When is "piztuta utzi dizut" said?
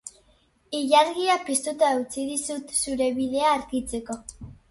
1.49-2.73